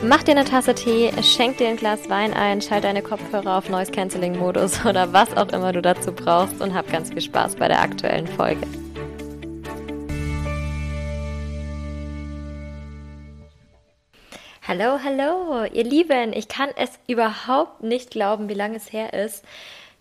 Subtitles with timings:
[0.00, 3.68] Mach dir eine Tasse Tee, schenk dir ein Glas Wein ein, schalt deine Kopfhörer auf
[3.68, 7.56] Noise Cancelling Modus oder was auch immer du dazu brauchst und hab ganz viel Spaß
[7.56, 8.64] bei der aktuellen Folge.
[14.68, 16.32] Hallo, hallo, ihr Lieben.
[16.32, 19.44] Ich kann es überhaupt nicht glauben, wie lange es her ist,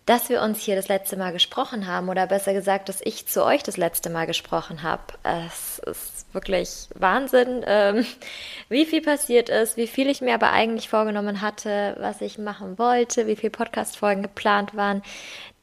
[0.08, 3.44] dass wir uns hier das letzte Mal gesprochen haben oder besser gesagt, dass ich zu
[3.44, 5.04] euch das letzte Mal gesprochen habe.
[5.24, 8.06] Es ist wirklich Wahnsinn, ähm,
[8.70, 12.80] wie viel passiert ist, wie viel ich mir aber eigentlich vorgenommen hatte, was ich machen
[12.80, 15.04] wollte, wie viele Podcast-Folgen geplant waren,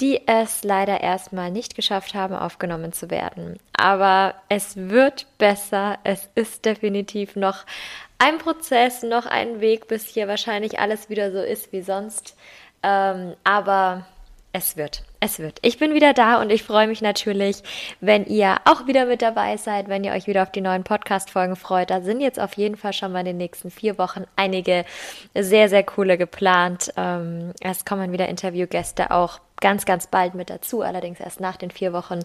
[0.03, 3.59] die es leider erstmal nicht geschafft haben, aufgenommen zu werden.
[3.72, 5.98] Aber es wird besser.
[6.05, 7.65] Es ist definitiv noch
[8.19, 12.37] ein Prozess, noch ein Weg, bis hier wahrscheinlich alles wieder so ist wie sonst.
[12.83, 14.05] Ähm, aber
[14.55, 15.58] es wird, es wird.
[15.62, 17.56] Ich bin wieder da und ich freue mich natürlich,
[18.00, 21.56] wenn ihr auch wieder mit dabei seid, wenn ihr euch wieder auf die neuen Podcast-Folgen
[21.56, 21.91] freut.
[21.91, 24.84] Da sind jetzt auf jeden Fall schon mal in den nächsten vier Wochen einige
[25.34, 26.92] sehr, sehr coole geplant.
[26.97, 31.72] Ähm, es kommen wieder Interviewgäste auch ganz, ganz bald mit dazu, allerdings erst nach den
[31.72, 32.20] vier Wochen.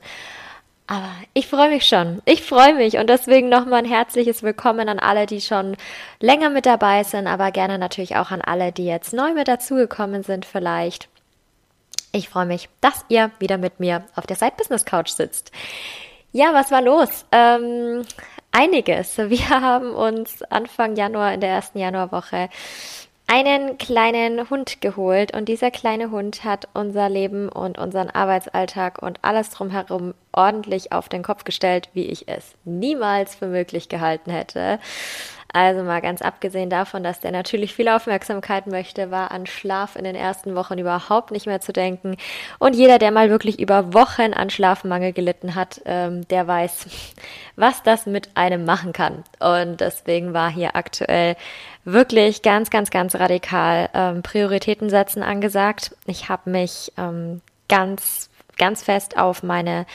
[0.85, 2.21] Aber ich freue mich schon.
[2.25, 5.75] Ich freue mich und deswegen nochmal ein herzliches Willkommen an alle, die schon
[6.19, 10.21] länger mit dabei sind, aber gerne natürlich auch an alle, die jetzt neu mit dazugekommen
[10.21, 11.08] sind vielleicht.
[12.11, 15.51] Ich freue mich, dass ihr wieder mit mir auf der Side Business Couch sitzt.
[16.31, 17.25] Ja, was war los?
[17.31, 18.03] Ähm,
[18.51, 19.17] einiges.
[19.17, 22.49] Wir haben uns Anfang Januar in der ersten Januarwoche
[23.27, 29.19] einen kleinen Hund geholt und dieser kleine Hund hat unser Leben und unseren Arbeitsalltag und
[29.21, 34.79] alles drumherum ordentlich auf den Kopf gestellt, wie ich es niemals für möglich gehalten hätte.
[35.51, 40.03] Also mal ganz abgesehen davon, dass der natürlich viel Aufmerksamkeit möchte, war an Schlaf in
[40.03, 42.17] den ersten Wochen überhaupt nicht mehr zu denken.
[42.59, 46.87] Und jeder, der mal wirklich über Wochen an Schlafmangel gelitten hat, ähm, der weiß,
[47.55, 49.23] was das mit einem machen kann.
[49.39, 51.35] Und deswegen war hier aktuell
[51.83, 55.95] wirklich ganz, ganz, ganz radikal ähm, Prioritäten setzen angesagt.
[56.05, 59.87] Ich habe mich ähm, ganz, ganz fest auf meine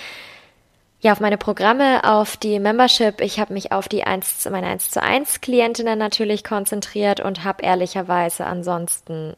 [1.04, 3.20] ja, auf meine Programme, auf die Membership.
[3.20, 7.62] Ich habe mich auf die 1, meine 1 zu 1 Klientinnen natürlich konzentriert und habe
[7.62, 9.36] ehrlicherweise ansonsten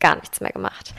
[0.00, 0.94] gar nichts mehr gemacht.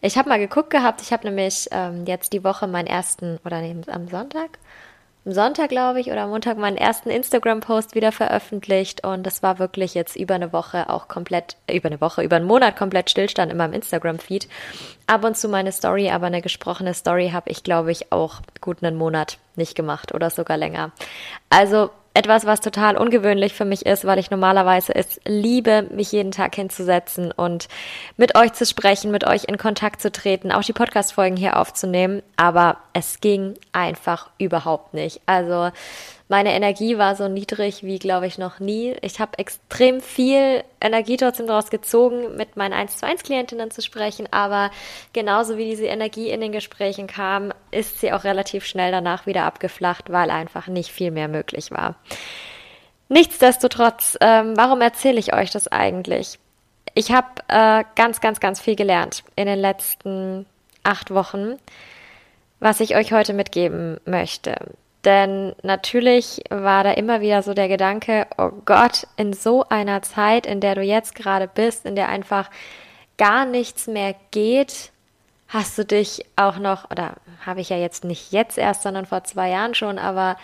[0.00, 3.60] Ich habe mal geguckt gehabt, ich habe nämlich ähm, jetzt die Woche meinen ersten, oder
[3.60, 4.58] nee, am Sonntag,
[5.24, 9.94] am Sonntag, glaube ich, oder Montag meinen ersten Instagram-Post wieder veröffentlicht und das war wirklich
[9.94, 13.58] jetzt über eine Woche auch komplett, über eine Woche, über einen Monat komplett Stillstand in
[13.58, 14.48] meinem Instagram-Feed.
[15.06, 18.82] Ab und zu meine Story, aber eine gesprochene Story habe ich, glaube ich, auch gut
[18.82, 20.92] einen Monat nicht gemacht oder sogar länger.
[21.50, 26.32] Also etwas, was total ungewöhnlich für mich ist, weil ich normalerweise es liebe, mich jeden
[26.32, 27.68] Tag hinzusetzen und
[28.16, 32.22] mit euch zu sprechen, mit euch in Kontakt zu treten, auch die Podcast-Folgen hier aufzunehmen.
[32.36, 35.20] Aber es ging einfach überhaupt nicht.
[35.26, 35.70] Also
[36.30, 38.94] meine Energie war so niedrig wie, glaube ich, noch nie.
[39.02, 43.82] Ich habe extrem viel Energie trotzdem daraus gezogen, mit meinen 1 zu 1 Klientinnen zu
[43.82, 44.70] sprechen, aber
[45.12, 49.42] genauso wie diese Energie in den Gesprächen kam, ist sie auch relativ schnell danach wieder
[49.42, 51.96] abgeflacht, weil einfach nicht viel mehr möglich war.
[53.08, 56.38] Nichtsdestotrotz, ähm, warum erzähle ich euch das eigentlich?
[56.94, 60.46] Ich habe äh, ganz, ganz, ganz viel gelernt in den letzten
[60.84, 61.56] acht Wochen,
[62.60, 64.54] was ich euch heute mitgeben möchte.
[65.04, 70.46] Denn natürlich war da immer wieder so der Gedanke, oh Gott, in so einer Zeit,
[70.46, 72.50] in der du jetzt gerade bist, in der einfach
[73.16, 74.92] gar nichts mehr geht,
[75.48, 77.14] hast du dich auch noch, oder
[77.44, 80.36] habe ich ja jetzt nicht jetzt erst, sondern vor zwei Jahren schon, aber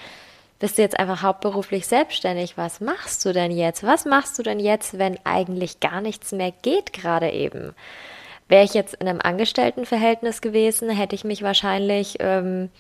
[0.59, 2.57] bist du jetzt einfach hauptberuflich selbstständig?
[2.57, 3.83] Was machst du denn jetzt?
[3.83, 7.75] Was machst du denn jetzt, wenn eigentlich gar nichts mehr geht gerade eben?
[8.49, 12.71] Wäre ich jetzt in einem Angestelltenverhältnis gewesen, hätte ich mich wahrscheinlich ähm,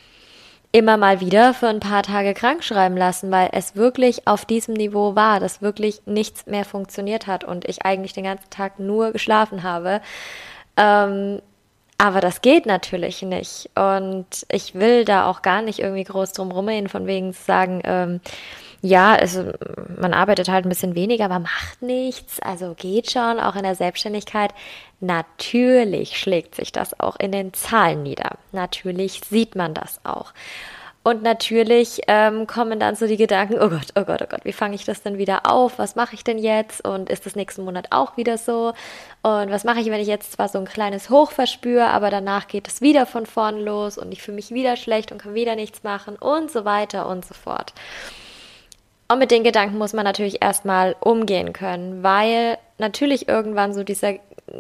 [0.76, 4.74] immer mal wieder für ein paar Tage krank schreiben lassen, weil es wirklich auf diesem
[4.74, 9.12] Niveau war, dass wirklich nichts mehr funktioniert hat und ich eigentlich den ganzen Tag nur
[9.12, 10.02] geschlafen habe.
[10.76, 11.40] Ähm,
[11.98, 13.70] Aber das geht natürlich nicht.
[13.74, 17.80] Und ich will da auch gar nicht irgendwie groß drum rumreden, von wegen zu sagen,
[17.84, 18.20] ähm,
[18.82, 19.52] ja, also
[19.98, 22.40] man arbeitet halt ein bisschen weniger, aber macht nichts.
[22.40, 24.52] Also geht schon, auch in der Selbstständigkeit.
[25.00, 28.38] Natürlich schlägt sich das auch in den Zahlen nieder.
[28.52, 30.32] Natürlich sieht man das auch.
[31.06, 34.52] Und natürlich ähm, kommen dann so die Gedanken, oh Gott, oh Gott, oh Gott, wie
[34.52, 35.78] fange ich das denn wieder auf?
[35.78, 36.84] Was mache ich denn jetzt?
[36.84, 38.72] Und ist das nächsten Monat auch wieder so?
[39.22, 42.48] Und was mache ich, wenn ich jetzt zwar so ein kleines Hoch verspüre, aber danach
[42.48, 45.54] geht es wieder von vorn los und ich fühle mich wieder schlecht und kann wieder
[45.54, 47.72] nichts machen und so weiter und so fort.
[49.08, 54.14] Und mit den Gedanken muss man natürlich erstmal umgehen können, weil natürlich irgendwann so dieser,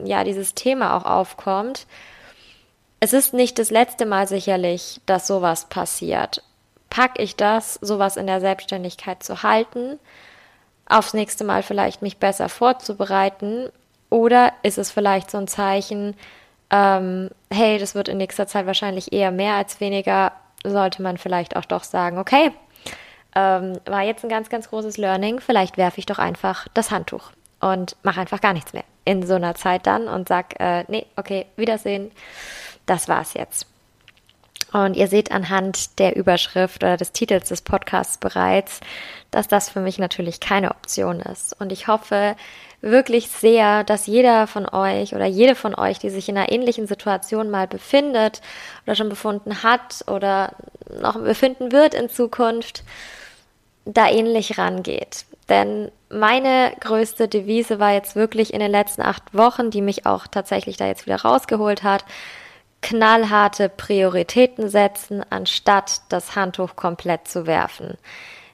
[0.04, 1.86] ja, dieses Thema auch aufkommt
[3.00, 6.42] es ist nicht das letzte Mal sicherlich, dass sowas passiert.
[6.90, 9.98] Pack ich das, sowas in der Selbstständigkeit zu halten,
[10.86, 13.68] aufs nächste Mal vielleicht mich besser vorzubereiten?
[14.08, 16.14] Oder ist es vielleicht so ein Zeichen,
[16.70, 20.32] ähm, hey, das wird in nächster Zeit wahrscheinlich eher mehr als weniger,
[20.64, 22.50] sollte man vielleicht auch doch sagen, okay,
[23.36, 27.30] ähm, war jetzt ein ganz, ganz großes Learning, vielleicht werfe ich doch einfach das Handtuch
[27.60, 31.06] und mache einfach gar nichts mehr in so einer Zeit dann und sag, äh, nee,
[31.16, 32.10] okay, Wiedersehen
[32.86, 33.66] das war's jetzt.
[34.72, 38.80] Und ihr seht anhand der Überschrift oder des Titels des Podcasts bereits,
[39.30, 41.58] dass das für mich natürlich keine Option ist.
[41.60, 42.36] Und ich hoffe
[42.80, 46.86] wirklich sehr, dass jeder von euch oder jede von euch, die sich in einer ähnlichen
[46.86, 48.42] Situation mal befindet
[48.86, 50.52] oder schon befunden hat oder
[51.00, 52.82] noch befinden wird in Zukunft,
[53.86, 55.24] da ähnlich rangeht.
[55.48, 60.26] Denn meine größte Devise war jetzt wirklich in den letzten acht Wochen, die mich auch
[60.26, 62.04] tatsächlich da jetzt wieder rausgeholt hat,
[62.82, 67.96] knallharte Prioritäten setzen, anstatt das Handtuch komplett zu werfen.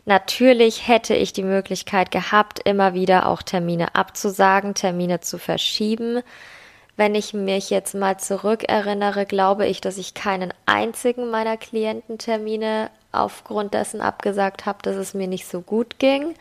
[0.04, 6.22] Natürlich hätte ich die Möglichkeit gehabt, immer wieder auch Termine abzusagen, Termine zu verschieben.
[6.96, 13.74] Wenn ich mich jetzt mal zurückerinnere, glaube ich, dass ich keinen einzigen meiner Kliententermine aufgrund
[13.74, 16.34] dessen abgesagt habe, dass es mir nicht so gut ging.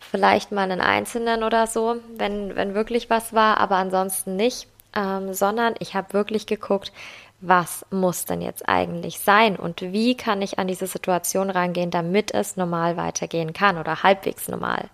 [0.00, 5.34] Vielleicht mal einen einzelnen oder so, wenn, wenn wirklich was war, aber ansonsten nicht ähm,
[5.34, 6.92] sondern ich habe wirklich geguckt,
[7.40, 12.34] was muss denn jetzt eigentlich sein und wie kann ich an diese Situation rangehen, damit
[12.34, 14.90] es normal weitergehen kann oder halbwegs normal,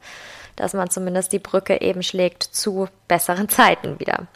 [0.55, 4.27] dass man zumindest die Brücke eben schlägt zu besseren Zeiten wieder.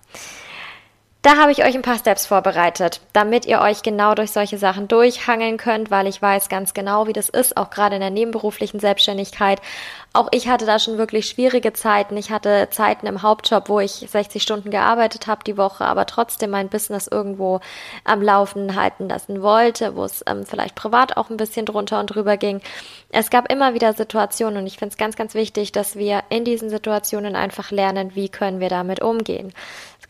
[1.23, 4.89] Da habe ich euch ein paar Steps vorbereitet, damit ihr euch genau durch solche Sachen
[4.89, 8.81] durchhangeln könnt, weil ich weiß ganz genau, wie das ist, auch gerade in der nebenberuflichen
[8.81, 9.61] Selbstständigkeit.
[10.15, 12.17] Auch ich hatte da schon wirklich schwierige Zeiten.
[12.17, 16.51] Ich hatte Zeiten im Hauptjob, wo ich 60 Stunden gearbeitet habe die Woche, aber trotzdem
[16.51, 17.61] mein Business irgendwo
[18.05, 22.07] am Laufen halten lassen wollte, wo es ähm, vielleicht privat auch ein bisschen drunter und
[22.07, 22.63] drüber ging.
[23.11, 26.47] Es gab immer wieder Situationen und ich finde es ganz, ganz wichtig, dass wir in
[26.47, 29.53] diesen Situationen einfach lernen, wie können wir damit umgehen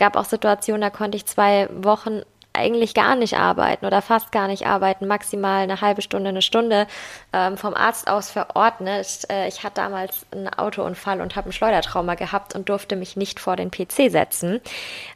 [0.00, 4.48] gab auch Situationen, da konnte ich zwei Wochen eigentlich gar nicht arbeiten oder fast gar
[4.48, 6.88] nicht arbeiten, maximal eine halbe Stunde, eine Stunde
[7.32, 9.26] ähm, vom Arzt aus verordnet.
[9.30, 13.38] Äh, ich hatte damals einen Autounfall und habe ein Schleudertrauma gehabt und durfte mich nicht
[13.38, 14.60] vor den PC setzen.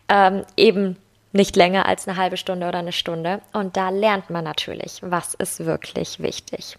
[0.09, 0.97] Ähm, eben
[1.35, 3.41] nicht länger als eine halbe Stunde oder eine Stunde.
[3.53, 6.79] Und da lernt man natürlich, was ist wirklich wichtig.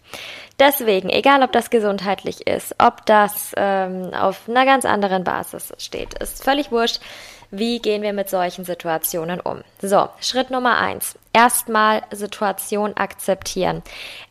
[0.58, 6.14] Deswegen, egal ob das gesundheitlich ist, ob das ähm, auf einer ganz anderen Basis steht,
[6.20, 7.02] ist völlig wurscht.
[7.52, 9.62] Wie gehen wir mit solchen Situationen um?
[9.82, 11.18] So, Schritt Nummer eins.
[11.34, 13.84] Erstmal Situation akzeptieren.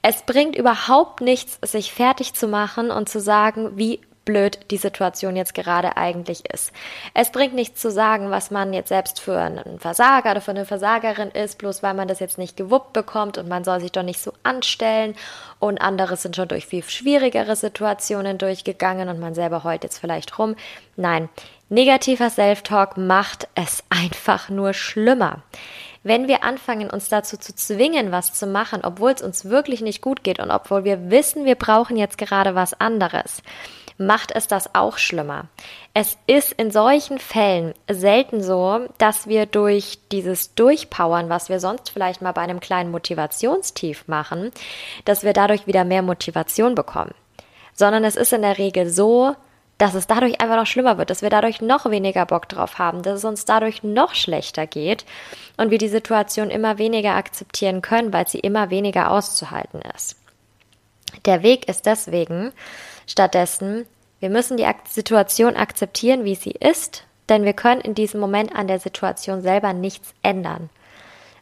[0.03, 5.37] Es bringt überhaupt nichts, sich fertig zu machen und zu sagen, wie blöd die Situation
[5.37, 6.73] jetzt gerade eigentlich ist.
[7.13, 10.65] Es bringt nichts zu sagen, was man jetzt selbst für einen Versager oder für eine
[10.65, 14.03] Versagerin ist, bloß weil man das jetzt nicht gewuppt bekommt und man soll sich doch
[14.03, 15.15] nicht so anstellen
[15.59, 20.39] und andere sind schon durch viel schwierigere Situationen durchgegangen und man selber heult jetzt vielleicht
[20.39, 20.57] rum.
[20.97, 21.29] Nein,
[21.75, 25.43] negativer Self-Talk macht es einfach nur schlimmer.
[26.03, 30.01] Wenn wir anfangen, uns dazu zu zwingen, was zu machen, obwohl es uns wirklich nicht
[30.01, 33.43] gut geht und obwohl wir wissen, wir brauchen jetzt gerade was anderes,
[33.97, 35.47] macht es das auch schlimmer.
[35.95, 41.91] Es ist in solchen Fällen selten so, dass wir durch dieses Durchpowern, was wir sonst
[41.91, 44.51] vielleicht mal bei einem kleinen Motivationstief machen,
[45.05, 47.15] dass wir dadurch wieder mehr Motivation bekommen.
[47.73, 49.35] Sondern es ist in der Regel so,
[49.85, 53.03] dass es dadurch einfach noch schlimmer wird, dass wir dadurch noch weniger Bock drauf haben,
[53.03, 55.05] dass es uns dadurch noch schlechter geht
[55.59, 60.17] und wir die Situation immer weniger akzeptieren können, weil sie immer weniger auszuhalten ist.
[61.27, 62.53] Der Weg ist deswegen,
[63.07, 63.85] Stattdessen,
[64.21, 68.69] wir müssen die Situation akzeptieren, wie sie ist, denn wir können in diesem Moment an
[68.69, 70.71] der Situation selber nichts ändern.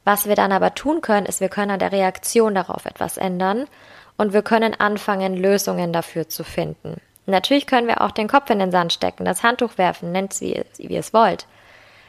[0.02, 3.68] Was wir dann aber tun können, ist, wir können an der Reaktion darauf etwas ändern
[4.16, 7.00] und wir können anfangen, Lösungen dafür zu finden.
[7.26, 10.40] Natürlich können wir auch den Kopf in den Sand stecken, das Handtuch werfen, nennt es
[10.40, 11.46] wie, wie ihr es wollt.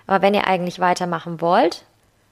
[0.08, 1.86] Aber wenn ihr eigentlich weitermachen wollt,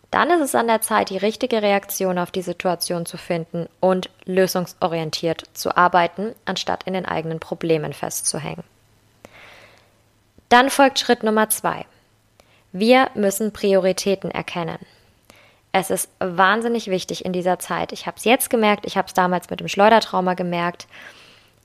[0.09, 4.09] dann ist es an der Zeit, die richtige Reaktion auf die Situation zu finden und
[4.25, 8.63] lösungsorientiert zu arbeiten, anstatt in den eigenen Problemen festzuhängen.
[10.49, 11.85] Dann folgt Schritt Nummer zwei.
[12.73, 14.79] Wir müssen Prioritäten erkennen.
[15.71, 17.93] Es ist wahnsinnig wichtig in dieser Zeit.
[17.93, 20.87] Ich habe es jetzt gemerkt, ich habe es damals mit dem Schleudertrauma gemerkt.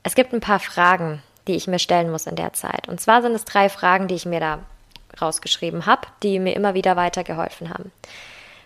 [0.07, 2.87] Es gibt ein paar Fragen, die ich mir stellen muss in der Zeit.
[2.87, 4.61] Und zwar sind es drei Fragen, die ich mir da
[5.21, 7.91] rausgeschrieben habe, die mir immer wieder weitergeholfen haben.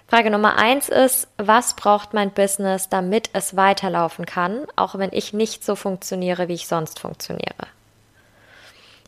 [0.06, 5.32] Frage Nummer eins ist, was braucht mein Business, damit es weiterlaufen kann, auch wenn ich
[5.32, 7.68] nicht so funktioniere, wie ich sonst funktioniere?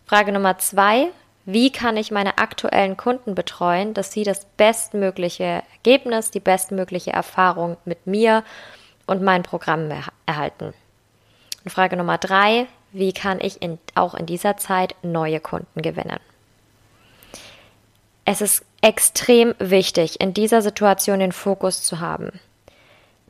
[0.07, 1.09] Frage Nummer zwei,
[1.45, 7.77] wie kann ich meine aktuellen Kunden betreuen, dass sie das bestmögliche Ergebnis, die bestmögliche Erfahrung
[7.85, 8.43] mit mir
[9.07, 9.93] und meinen Programmen
[10.25, 10.73] erhalten?
[11.71, 16.19] Frage Nummer drei, wie kann ich in, auch in dieser Zeit neue Kunden gewinnen?
[18.25, 22.41] Es ist extrem wichtig, in dieser Situation den Fokus zu haben.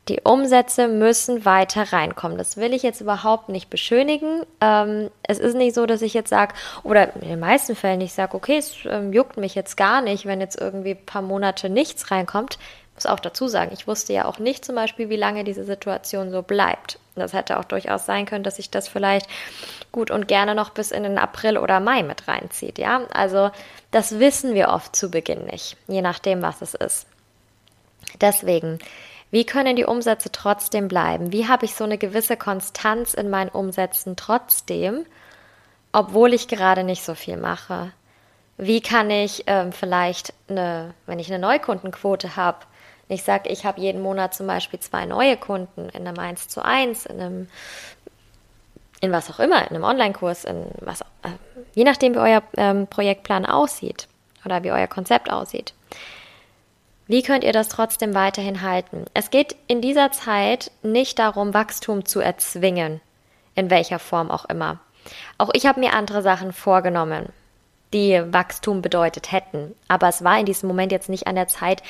[0.08, 2.36] Die Umsätze müssen weiter reinkommen.
[2.36, 4.42] Das will ich jetzt überhaupt nicht beschönigen.
[4.60, 8.12] Ähm, es ist nicht so, dass ich jetzt sage, oder in den meisten Fällen ich
[8.12, 11.70] sage, okay, es ähm, juckt mich jetzt gar nicht, wenn jetzt irgendwie ein paar Monate
[11.70, 12.58] nichts reinkommt.
[12.92, 15.64] Ich muss auch dazu sagen, ich wusste ja auch nicht zum Beispiel, wie lange diese
[15.64, 16.99] Situation so bleibt.
[17.14, 19.26] Das hätte auch durchaus sein können, dass sich das vielleicht
[19.90, 22.78] gut und gerne noch bis in den April oder Mai mit reinzieht.
[22.78, 23.50] Ja, also
[23.90, 27.06] das wissen wir oft zu Beginn nicht, je nachdem, was es ist.
[28.20, 28.78] Deswegen
[29.32, 31.32] wie können die Umsätze trotzdem bleiben?
[31.32, 35.06] Wie habe ich so eine gewisse Konstanz in meinen Umsätzen trotzdem,
[35.90, 37.92] obwohl ich gerade nicht so viel mache?
[38.58, 42.58] Wie kann ich ähm, vielleicht, eine, wenn ich eine Neukundenquote habe,
[43.09, 46.64] ich sage, ich habe jeden Monat zum Beispiel zwei neue Kunden in einem 1 zu
[46.64, 47.49] 1, in einem,
[49.00, 51.30] in was auch immer, in einem Online-Kurs, in was, äh,
[51.75, 54.09] je nachdem, wie euer ähm, Projektplan aussieht
[54.44, 55.75] oder wie euer Konzept aussieht.
[57.06, 59.04] Wie könnt ihr das trotzdem weiterhin halten?
[59.12, 63.00] Es geht in dieser Zeit nicht darum, Wachstum zu erzwingen,
[63.54, 64.78] in welcher Form auch immer.
[65.37, 67.28] Auch ich habe mir andere Sachen vorgenommen,
[67.92, 69.75] die Wachstum bedeutet hätten.
[69.88, 71.82] Aber es war in diesem Moment jetzt nicht an der Zeit,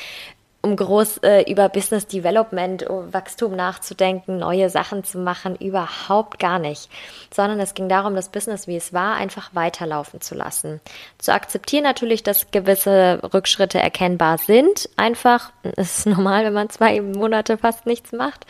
[0.62, 6.60] um groß äh, über Business Development, um Wachstum nachzudenken, neue Sachen zu machen, überhaupt gar
[6.60, 6.88] nicht.
[7.34, 10.80] Sondern es ging darum, das Business, wie es war, einfach weiterlaufen zu lassen.
[11.18, 14.88] Zu akzeptieren natürlich, dass gewisse Rückschritte erkennbar sind.
[14.96, 18.46] Einfach, es ist normal, wenn man zwei Monate fast nichts macht.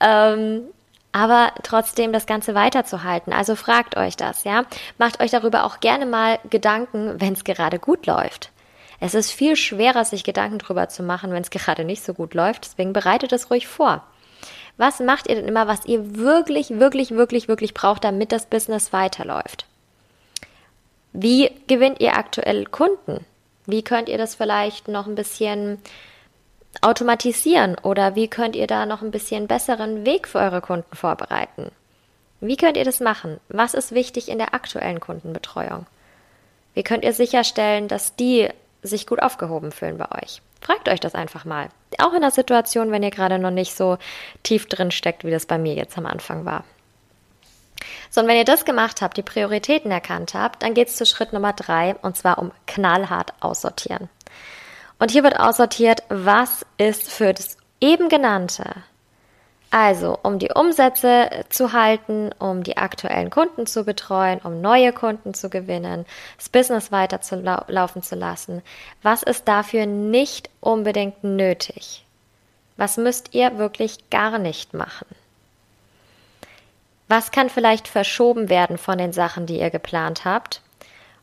[0.00, 0.62] Ähm,
[1.12, 3.34] aber trotzdem das Ganze weiterzuhalten.
[3.34, 4.64] Also fragt euch das, ja.
[4.96, 8.50] Macht euch darüber auch gerne mal Gedanken, wenn es gerade gut läuft.
[9.04, 12.34] Es ist viel schwerer, sich Gedanken drüber zu machen, wenn es gerade nicht so gut
[12.34, 12.66] läuft.
[12.66, 14.04] Deswegen bereitet es ruhig vor.
[14.76, 18.92] Was macht ihr denn immer, was ihr wirklich, wirklich, wirklich, wirklich braucht, damit das Business
[18.92, 19.66] weiterläuft?
[21.12, 23.26] Wie gewinnt ihr aktuell Kunden?
[23.66, 25.78] Wie könnt ihr das vielleicht noch ein bisschen
[26.80, 31.72] automatisieren oder wie könnt ihr da noch ein bisschen besseren Weg für eure Kunden vorbereiten?
[32.40, 33.40] Wie könnt ihr das machen?
[33.48, 35.86] Was ist wichtig in der aktuellen Kundenbetreuung?
[36.74, 38.48] Wie könnt ihr sicherstellen, dass die
[38.82, 40.42] sich gut aufgehoben fühlen bei euch.
[40.60, 41.68] Fragt euch das einfach mal.
[41.98, 43.98] Auch in der Situation, wenn ihr gerade noch nicht so
[44.42, 46.64] tief drin steckt, wie das bei mir jetzt am Anfang war.
[48.10, 51.06] So, und wenn ihr das gemacht habt, die Prioritäten erkannt habt, dann geht es zu
[51.06, 54.08] Schritt Nummer drei, und zwar um knallhart aussortieren.
[54.98, 58.84] Und hier wird aussortiert, was ist für das eben genannte
[59.72, 65.32] also, um die Umsätze zu halten, um die aktuellen Kunden zu betreuen, um neue Kunden
[65.32, 66.04] zu gewinnen,
[66.36, 68.62] das Business weiter zu lau laufen zu lassen,
[69.02, 72.04] was ist dafür nicht unbedingt nötig?
[72.76, 75.06] Was müsst ihr wirklich gar nicht machen?
[77.08, 80.60] Was kann vielleicht verschoben werden von den Sachen, die ihr geplant habt?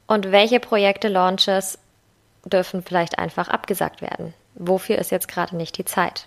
[0.08, 1.78] Und welche Projekte, Launches
[2.46, 4.34] dürfen vielleicht einfach abgesagt werden?
[4.56, 6.26] Wofür ist jetzt gerade nicht die Zeit?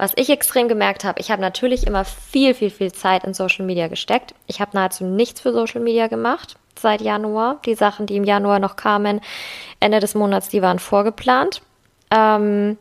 [0.00, 3.66] Was ich extrem gemerkt habe, ich habe natürlich immer viel, viel, viel Zeit in Social
[3.66, 4.34] Media gesteckt.
[4.46, 7.60] Ich habe nahezu nichts für Social Media gemacht seit Januar.
[7.66, 9.20] Die Sachen, die im Januar noch kamen,
[9.78, 11.60] Ende des Monats, die waren vorgeplant.
[12.10, 12.78] Ähm,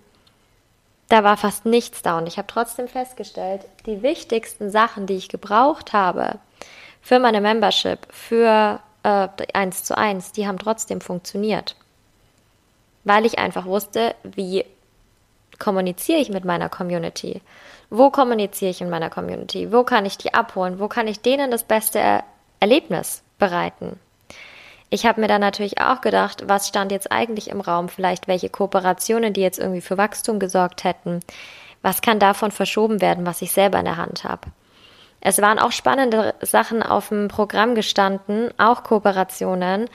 [1.10, 5.28] da war fast nichts da und ich habe trotzdem festgestellt, die wichtigsten Sachen, die ich
[5.28, 6.40] gebraucht habe
[7.02, 11.76] für meine Membership, für äh, 1 zu 1, die haben trotzdem funktioniert.
[13.04, 14.64] Weil ich einfach wusste, wie
[15.60, 17.42] kommuniziere ich mit meiner Community?
[17.90, 19.72] Wo kommuniziere ich in meiner Community?
[19.72, 20.80] Wo kann ich die abholen?
[20.80, 22.24] Wo kann ich denen das beste er
[22.60, 24.00] Erlebnis bereiten?
[24.90, 27.90] Ich habe mir dann natürlich auch gedacht, was stand jetzt eigentlich im Raum?
[27.90, 31.20] Vielleicht welche Kooperationen, die jetzt irgendwie für Wachstum gesorgt hätten.
[31.82, 34.48] Was kann davon verschoben werden, was ich selber in der Hand habe?
[35.22, 39.90] Es waren auch spannende Sachen auf dem Programm gestanden, auch Kooperationen,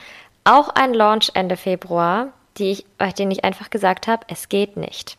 [0.45, 2.29] auch ein Launch Ende Februar,
[2.59, 2.87] die ich,
[3.19, 5.17] denen ich einfach gesagt habe, es geht nicht.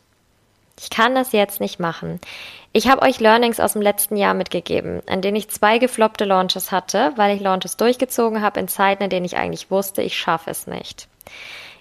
[0.79, 2.19] Ich kann das jetzt nicht machen.
[2.73, 6.71] Ich habe euch Learnings aus dem letzten Jahr mitgegeben, an denen ich zwei gefloppte Launches
[6.71, 10.49] hatte, weil ich Launches durchgezogen habe in Zeiten, in denen ich eigentlich wusste, ich schaffe
[10.49, 11.07] es nicht.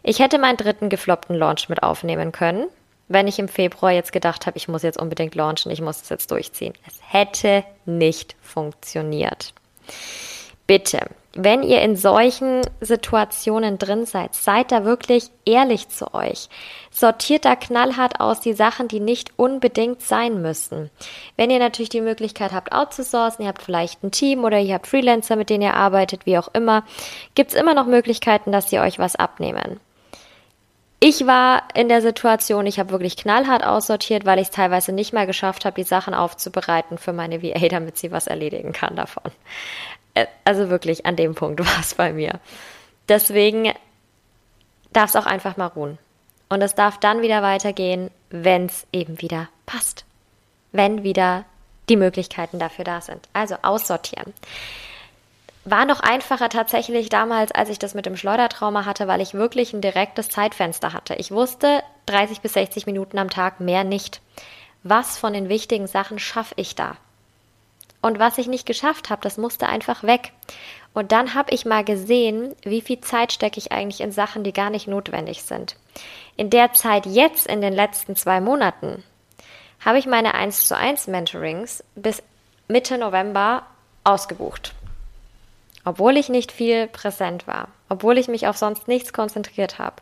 [0.04, 2.66] Ich hätte meinen dritten gefloppten Launch mit aufnehmen können,
[3.08, 6.08] wenn ich im Februar jetzt gedacht habe, ich muss jetzt unbedingt launchen, ich muss es
[6.08, 6.74] jetzt durchziehen.
[6.86, 9.52] Es hätte nicht funktioniert.
[10.66, 11.00] Bitte,
[11.36, 16.48] wenn ihr in solchen Situationen drin seid, seid da wirklich ehrlich zu euch.
[16.90, 20.90] Sortiert da knallhart aus die Sachen, die nicht unbedingt sein müssen.
[21.36, 24.86] Wenn ihr natürlich die Möglichkeit habt, outzusourcen, ihr habt vielleicht ein Team oder ihr habt
[24.86, 26.84] Freelancer, mit denen ihr arbeitet, wie auch immer,
[27.34, 29.80] gibt's immer noch Möglichkeiten, dass sie euch was abnehmen.
[31.06, 35.12] Ich war in der Situation, ich habe wirklich knallhart aussortiert, weil ich es teilweise nicht
[35.12, 39.30] mal geschafft habe, die Sachen aufzubereiten für meine VA, damit sie was erledigen kann davon.
[40.14, 42.40] Äh, also wirklich, an dem Punkt war es bei mir.
[43.08, 43.72] Deswegen
[44.92, 45.98] darf es auch einfach mal ruhen.
[46.48, 50.04] Und es darf dann wieder weitergehen, wenn es eben wieder passt.
[50.72, 51.44] Wenn wieder
[51.88, 53.28] die Möglichkeiten dafür da sind.
[53.32, 54.32] Also aussortieren.
[55.64, 59.72] War noch einfacher tatsächlich damals, als ich das mit dem Schleudertrauma hatte, weil ich wirklich
[59.72, 61.14] ein direktes Zeitfenster hatte.
[61.14, 64.20] Ich wusste 30 bis 60 Minuten am Tag mehr nicht.
[64.82, 66.98] Was von den wichtigen Sachen schaffe ich da?
[68.04, 70.32] Und was ich nicht geschafft habe, das musste einfach weg.
[70.92, 74.52] Und dann habe ich mal gesehen, wie viel Zeit stecke ich eigentlich in Sachen, die
[74.52, 75.76] gar nicht notwendig sind.
[76.36, 79.02] In der Zeit jetzt, in den letzten zwei Monaten,
[79.82, 82.22] habe ich meine 1 zu 1 Mentorings bis
[82.68, 83.62] Mitte November
[84.04, 84.74] ausgebucht.
[85.86, 89.96] Obwohl ich nicht viel präsent war, obwohl ich mich auf sonst nichts konzentriert habe.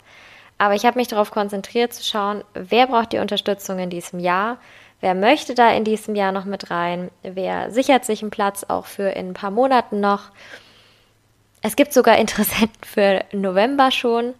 [0.58, 4.58] Aber ich habe mich darauf konzentriert zu schauen, wer braucht die Unterstützung in diesem Jahr,
[5.02, 7.10] Wer möchte da in diesem Jahr noch mit rein?
[7.24, 10.30] Wer sichert sich einen Platz auch für in ein paar Monaten noch?
[11.60, 14.34] Es gibt sogar Interessenten für November schon.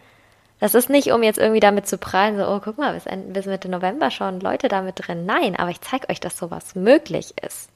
[0.61, 3.47] Das ist nicht, um jetzt irgendwie damit zu prallen, so, oh, guck mal, bis, bis
[3.47, 5.27] Mitte November schon Leute damit drin.
[5.27, 7.72] Nein, aber ich zeige euch, dass sowas möglich ist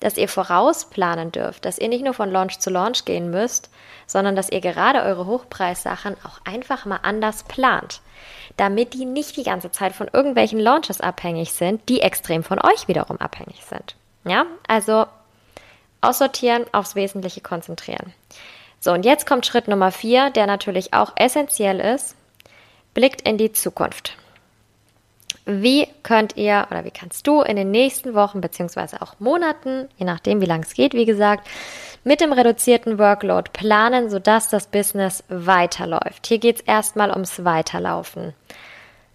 [0.00, 3.70] dass ihr vorausplanen dürft, dass ihr nicht nur von Launch zu Launch gehen müsst,
[4.06, 8.00] sondern dass ihr gerade eure Hochpreissachen auch einfach mal anders plant,
[8.56, 12.88] damit die nicht die ganze Zeit von irgendwelchen Launches abhängig sind, die extrem von euch
[12.88, 13.96] wiederum abhängig sind.
[14.24, 15.06] Ja, also
[16.00, 18.12] aussortieren, aufs Wesentliche konzentrieren.
[18.80, 22.14] So, und jetzt kommt Schritt Nummer vier, der natürlich auch essentiell ist.
[22.94, 24.16] Blickt in die Zukunft.
[25.50, 30.04] Wie könnt ihr oder wie kannst du in den nächsten Wochen beziehungsweise auch Monaten, je
[30.04, 31.48] nachdem wie lang es geht, wie gesagt,
[32.04, 36.26] mit dem reduzierten Workload planen, sodass das Business weiterläuft?
[36.26, 38.34] Hier geht es erstmal ums Weiterlaufen.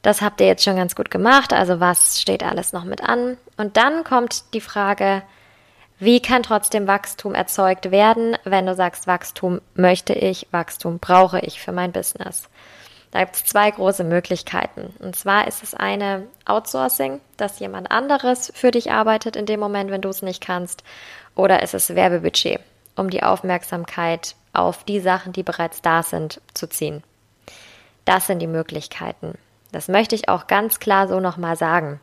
[0.01, 3.37] Das habt ihr jetzt schon ganz gut gemacht, also was steht alles noch mit an?
[3.57, 5.21] Und dann kommt die Frage,
[5.99, 11.61] wie kann trotzdem Wachstum erzeugt werden, wenn du sagst, Wachstum möchte ich, Wachstum brauche ich
[11.61, 12.49] für mein Business?
[13.13, 14.91] Da gibt es zwei große Möglichkeiten.
[14.97, 19.91] Und zwar ist es eine Outsourcing, dass jemand anderes für dich arbeitet in dem Moment,
[19.91, 20.83] wenn du es nicht kannst.
[21.35, 22.59] Oder ist es Werbebudget,
[22.95, 27.03] um die Aufmerksamkeit auf die Sachen, die bereits da sind, zu ziehen.
[28.03, 29.37] Das sind die Möglichkeiten.
[29.71, 31.99] Das möchte ich auch ganz klar so nochmal sagen.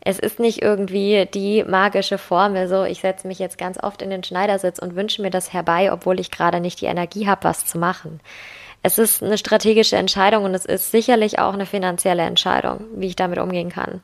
[0.00, 4.10] Es ist nicht irgendwie die magische Formel, so ich setze mich jetzt ganz oft in
[4.10, 7.66] den Schneidersitz und wünsche mir das herbei, obwohl ich gerade nicht die Energie habe, was
[7.66, 8.20] zu machen
[8.82, 13.16] es ist eine strategische Entscheidung und es ist sicherlich auch eine finanzielle Entscheidung, wie ich
[13.16, 14.00] damit umgehen kann.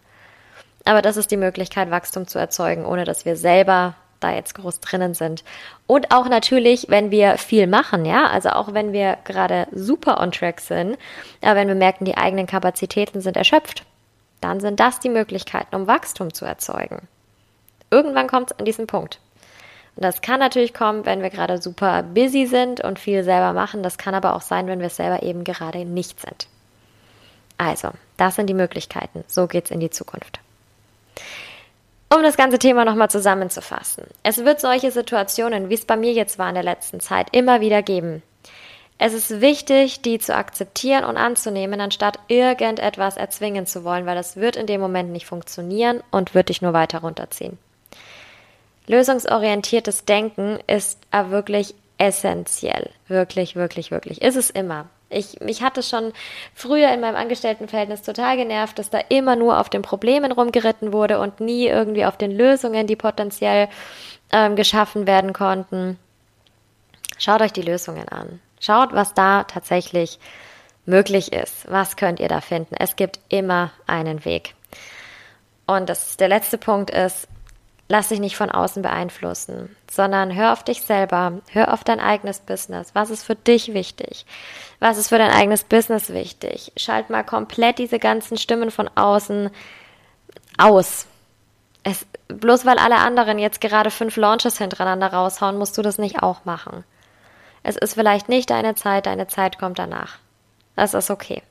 [0.85, 4.81] Aber das ist die Möglichkeit, Wachstum zu erzeugen, ohne dass wir selber da jetzt groß
[4.81, 5.45] drinnen sind.
[5.87, 10.33] Und auch natürlich, wenn wir viel machen, ja, also auch wenn wir gerade super on
[10.33, 10.97] track sind,
[11.43, 13.85] aber wenn wir merken, die eigenen Kapazitäten sind erschöpft,
[14.41, 17.09] dann sind das die Möglichkeiten, um Wachstum zu erzeugen.
[17.91, 19.21] Irgendwann kommt es an diesen Punkt.
[19.97, 23.83] Das kann natürlich kommen, wenn wir gerade super busy sind und viel selber machen.
[23.83, 26.49] Das kann aber auch sein, wenn wir es selber eben gerade nicht sind.
[27.57, 29.25] Also, das sind die Möglichkeiten.
[29.27, 30.41] So geht's in die Zukunft.
[32.15, 34.05] Um das ganze Thema nochmal zusammenzufassen.
[34.23, 37.61] Es wird solche Situationen, wie es bei mir jetzt war in der letzten Zeit, immer
[37.61, 38.23] wieder geben.
[38.99, 44.37] Es ist wichtig, die zu akzeptieren und anzunehmen, anstatt irgendetwas erzwingen zu wollen, weil das
[44.37, 47.59] wird in dem Moment nicht funktionieren und wird dich nur weiter runterziehen.
[48.87, 52.91] Lösungsorientiertes Denken ist wirklich essentiell.
[53.09, 54.23] Wirklich, wirklich, wirklich.
[54.23, 54.87] Ist es immer.
[55.09, 56.13] Ich, mich hat es schon
[56.55, 61.21] früher in meinem Angestelltenverhältnis total genervt, dass da immer nur auf den Problemen rumgeritten wurde
[61.21, 63.69] und nie irgendwie auf den Lösungen, die potenziell
[64.33, 65.99] ähm, geschaffen werden konnten.
[67.19, 68.41] Schaut euch die Lösungen an.
[68.61, 70.19] Schaut, was da tatsächlich
[70.87, 71.71] möglich ist.
[71.71, 72.75] Was könnt ihr da finden?
[72.79, 74.55] Es gibt immer einen Weg.
[75.67, 77.29] Und das, der letzte Punkt ist,
[77.89, 82.41] lass dich nicht von außen beeinflussen, sondern hör auf dich selber, hör auf dein eigenes
[82.41, 82.95] Business.
[82.95, 84.27] Was ist für dich wichtig?
[84.81, 86.73] Was ist für dein eigenes Business wichtig?
[86.77, 89.51] Schalt mal komplett diese ganzen Stimmen von außen
[90.59, 91.07] aus.
[91.83, 96.23] Es, bloß weil alle anderen jetzt gerade fünf Launches hintereinander raushauen, musst du das nicht
[96.23, 96.85] auch machen.
[97.63, 100.19] Es ist vielleicht nicht deine Zeit, deine Zeit kommt danach.
[100.75, 101.43] Das ist okay.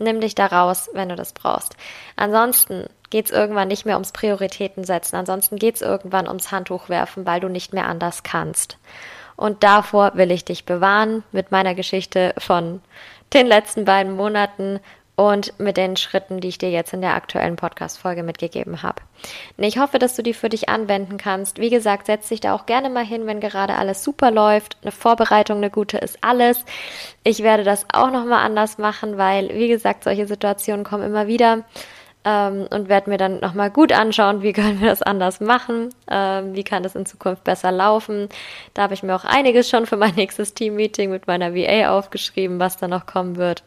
[0.00, 1.76] Nimm dich da raus, wenn du das brauchst.
[2.16, 5.16] Ansonsten geht es irgendwann nicht mehr ums Prioritäten setzen.
[5.16, 8.78] Ansonsten geht es irgendwann ums Handtuch werfen, weil du nicht mehr anders kannst.
[9.36, 12.80] Und davor will ich dich bewahren mit meiner Geschichte von
[13.34, 14.80] den letzten beiden Monaten
[15.20, 19.02] und mit den Schritten, die ich dir jetzt in der aktuellen Podcast-Folge mitgegeben habe.
[19.58, 21.58] Ich hoffe, dass du die für dich anwenden kannst.
[21.58, 24.78] Wie gesagt, setz dich da auch gerne mal hin, wenn gerade alles super läuft.
[24.80, 26.64] Eine Vorbereitung, eine gute ist alles.
[27.22, 31.64] Ich werde das auch nochmal anders machen, weil, wie gesagt, solche Situationen kommen immer wieder
[32.24, 36.54] ähm, und werde mir dann nochmal gut anschauen, wie können wir das anders machen, ähm,
[36.54, 38.30] wie kann das in Zukunft besser laufen.
[38.72, 42.58] Da habe ich mir auch einiges schon für mein nächstes Team-Meeting mit meiner VA aufgeschrieben,
[42.58, 43.64] was da noch kommen wird.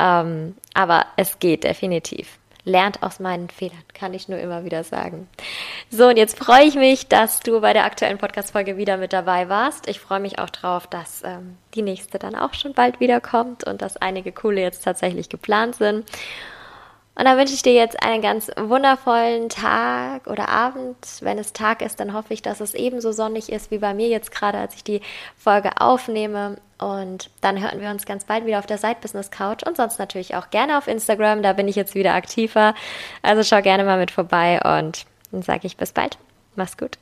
[0.00, 2.38] Ähm, aber es geht definitiv.
[2.64, 5.28] Lernt aus meinen Fehlern, kann ich nur immer wieder sagen.
[5.90, 9.48] So, und jetzt freue ich mich, dass du bei der aktuellen Podcast-Folge wieder mit dabei
[9.48, 9.88] warst.
[9.88, 13.80] Ich freue mich auch drauf, dass ähm, die nächste dann auch schon bald wiederkommt und
[13.80, 16.04] dass einige coole jetzt tatsächlich geplant sind.
[17.20, 20.96] Und dann wünsche ich dir jetzt einen ganz wundervollen Tag oder Abend.
[21.20, 24.08] Wenn es Tag ist, dann hoffe ich, dass es ebenso sonnig ist wie bei mir
[24.08, 25.02] jetzt gerade, als ich die
[25.36, 26.56] Folge aufnehme.
[26.78, 29.98] Und dann hören wir uns ganz bald wieder auf der Side Business Couch und sonst
[29.98, 31.42] natürlich auch gerne auf Instagram.
[31.42, 32.74] Da bin ich jetzt wieder aktiver.
[33.20, 36.16] Also schau gerne mal mit vorbei und dann sage ich bis bald.
[36.56, 36.96] Mach's gut.